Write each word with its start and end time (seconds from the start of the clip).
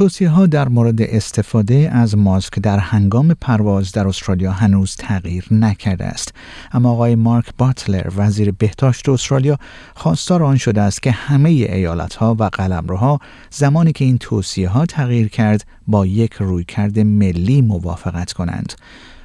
توصیه 0.00 0.28
ها 0.28 0.46
در 0.46 0.68
مورد 0.68 1.02
استفاده 1.02 1.90
از 1.92 2.18
ماسک 2.18 2.58
در 2.58 2.78
هنگام 2.78 3.34
پرواز 3.40 3.92
در 3.92 4.08
استرالیا 4.08 4.52
هنوز 4.52 4.96
تغییر 4.96 5.44
نکرده 5.50 6.04
است. 6.04 6.34
اما 6.72 6.90
آقای 6.90 7.14
مارک 7.14 7.46
باتلر 7.58 8.10
وزیر 8.16 8.50
بهداشت 8.50 9.08
استرالیا 9.08 9.58
خواستار 9.94 10.42
آن 10.42 10.56
شده 10.56 10.80
است 10.80 11.02
که 11.02 11.10
همه 11.10 11.48
ایالت 11.48 12.14
ها 12.14 12.36
و 12.38 12.44
قلمروها 12.44 13.18
زمانی 13.50 13.92
که 13.92 14.04
این 14.04 14.18
توصیه 14.18 14.68
ها 14.68 14.86
تغییر 14.86 15.28
کرد 15.28 15.66
با 15.86 16.06
یک 16.06 16.32
رویکرد 16.32 16.98
ملی 16.98 17.62
موافقت 17.62 18.32
کنند. 18.32 18.72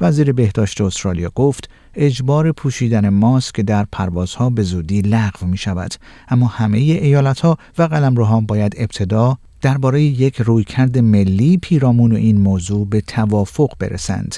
وزیر 0.00 0.32
بهداشت 0.32 0.80
استرالیا 0.80 1.32
گفت 1.34 1.70
اجبار 1.94 2.52
پوشیدن 2.52 3.08
ماسک 3.08 3.60
در 3.60 3.86
پروازها 3.92 4.50
به 4.50 4.62
زودی 4.62 5.00
لغو 5.00 5.46
می 5.46 5.56
شود 5.56 5.94
اما 6.28 6.46
همه 6.46 6.78
ایالت 6.78 7.40
ها 7.40 7.58
و 7.78 7.82
قلمروها 7.82 8.40
باید 8.40 8.74
ابتدا 8.78 9.38
درباره 9.60 10.02
یک 10.02 10.40
رویکرد 10.40 10.98
ملی 10.98 11.56
پیرامون 11.56 12.16
این 12.16 12.40
موضوع 12.40 12.86
به 12.86 13.00
توافق 13.00 13.72
برسند. 13.78 14.36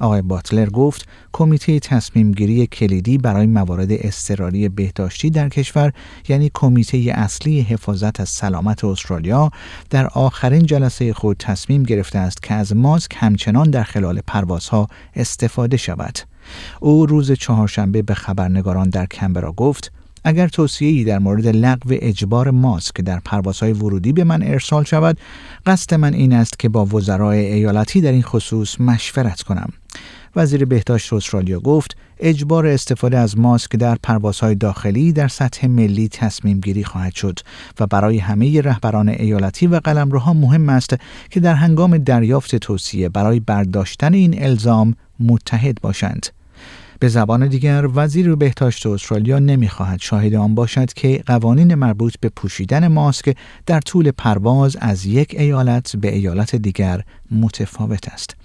آقای 0.00 0.22
باتلر 0.22 0.70
گفت 0.70 1.08
کمیته 1.32 1.80
تصمیم 1.80 2.32
گیری 2.32 2.66
کلیدی 2.66 3.18
برای 3.18 3.46
موارد 3.46 3.88
اضطراری 3.90 4.68
بهداشتی 4.68 5.30
در 5.30 5.48
کشور 5.48 5.92
یعنی 6.28 6.50
کمیته 6.54 7.12
اصلی 7.14 7.60
حفاظت 7.60 8.20
از 8.20 8.28
سلامت 8.28 8.84
استرالیا 8.84 9.50
در 9.90 10.06
آخرین 10.06 10.66
جلسه 10.66 11.12
خود 11.12 11.36
تصمیم 11.36 11.82
گرفته 11.82 12.18
است 12.18 12.42
که 12.42 12.54
از 12.54 12.76
ماسک 12.76 13.12
همچنان 13.16 13.70
در 13.70 13.82
خلال 13.82 14.20
پروازها 14.26 14.88
استفاده 15.14 15.76
شود. 15.76 16.18
او 16.80 17.06
روز 17.06 17.32
چهارشنبه 17.32 18.02
به 18.02 18.14
خبرنگاران 18.14 18.90
در 18.90 19.06
کمبرا 19.06 19.52
گفت 19.52 19.92
اگر 20.24 20.48
توصیه‌ای 20.48 21.04
در 21.04 21.18
مورد 21.18 21.46
لغو 21.46 21.94
اجبار 22.00 22.50
ماسک 22.50 23.00
در 23.00 23.20
پروازهای 23.24 23.72
ورودی 23.72 24.12
به 24.12 24.24
من 24.24 24.42
ارسال 24.42 24.84
شود 24.84 25.18
قصد 25.66 25.94
من 25.94 26.14
این 26.14 26.32
است 26.32 26.58
که 26.58 26.68
با 26.68 26.84
وزرای 26.84 27.52
ایالتی 27.52 28.00
در 28.00 28.12
این 28.12 28.22
خصوص 28.22 28.80
مشورت 28.80 29.42
کنم 29.42 29.72
وزیر 30.36 30.64
بهداشت 30.64 31.12
استرالیا 31.12 31.60
گفت 31.60 31.96
اجبار 32.18 32.66
استفاده 32.66 33.18
از 33.18 33.38
ماسک 33.38 33.76
در 33.76 33.96
پروازهای 34.02 34.54
داخلی 34.54 35.12
در 35.12 35.28
سطح 35.28 35.66
ملی 35.66 36.08
تصمیم 36.08 36.60
گیری 36.60 36.84
خواهد 36.84 37.14
شد 37.14 37.38
و 37.80 37.86
برای 37.86 38.18
همه 38.18 38.60
رهبران 38.60 39.08
ایالتی 39.08 39.66
و 39.66 39.76
قلمروها 39.76 40.32
مهم 40.32 40.68
است 40.68 40.96
که 41.30 41.40
در 41.40 41.54
هنگام 41.54 41.98
دریافت 41.98 42.56
توصیه 42.56 43.08
برای 43.08 43.40
برداشتن 43.40 44.14
این 44.14 44.42
الزام 44.42 44.96
متحد 45.20 45.80
باشند. 45.80 46.26
به 47.00 47.08
زبان 47.08 47.48
دیگر 47.48 47.88
وزیر 47.94 48.34
بهداشت 48.34 48.86
استرالیا 48.86 49.38
نمی‌خواهد 49.38 50.00
شاهد 50.00 50.34
آن 50.34 50.54
باشد 50.54 50.92
که 50.92 51.22
قوانین 51.26 51.74
مربوط 51.74 52.14
به 52.20 52.28
پوشیدن 52.28 52.88
ماسک 52.88 53.36
در 53.66 53.80
طول 53.80 54.10
پرواز 54.10 54.76
از 54.80 55.06
یک 55.06 55.34
ایالت 55.38 55.96
به 55.96 56.14
ایالت 56.14 56.56
دیگر 56.56 57.02
متفاوت 57.30 58.08
است. 58.08 58.36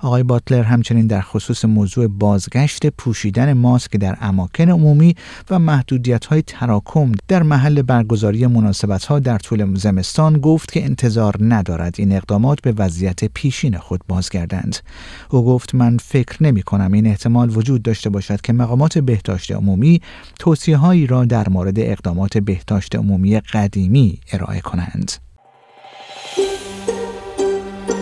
آقای 0.00 0.22
باتلر 0.22 0.62
همچنین 0.62 1.06
در 1.06 1.20
خصوص 1.20 1.64
موضوع 1.64 2.06
بازگشت 2.06 2.86
پوشیدن 2.86 3.52
ماسک 3.52 3.96
در 3.96 4.18
اماکن 4.20 4.70
عمومی 4.70 5.14
و 5.50 5.58
محدودیت 5.58 6.24
های 6.24 6.42
تراکم 6.42 7.12
در 7.28 7.42
محل 7.42 7.82
برگزاری 7.82 8.46
مناسبت 8.46 9.04
ها 9.04 9.18
در 9.18 9.38
طول 9.38 9.74
زمستان 9.74 10.38
گفت 10.38 10.72
که 10.72 10.84
انتظار 10.84 11.34
ندارد 11.40 11.94
این 11.98 12.12
اقدامات 12.12 12.60
به 12.60 12.72
وضعیت 12.72 13.24
پیشین 13.24 13.78
خود 13.78 14.00
بازگردند. 14.08 14.76
او 15.30 15.44
گفت 15.44 15.74
من 15.74 15.96
فکر 15.96 16.42
نمی 16.42 16.62
کنم 16.62 16.92
این 16.92 17.06
احتمال 17.06 17.56
وجود 17.56 17.82
داشته 17.82 18.10
باشد 18.10 18.40
که 18.40 18.52
مقامات 18.52 18.98
بهداشت 18.98 19.52
عمومی 19.52 20.00
توصیه 20.38 20.76
هایی 20.76 21.06
را 21.06 21.24
در 21.24 21.48
مورد 21.48 21.78
اقدامات 21.78 22.38
بهداشت 22.38 22.96
عمومی 22.96 23.40
قدیمی 23.40 24.20
ارائه 24.32 24.60
کنند. 24.60 25.27